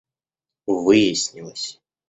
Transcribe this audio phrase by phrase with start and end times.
[0.85, 1.79] выяснилось